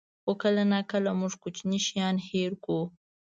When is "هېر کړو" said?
2.29-2.81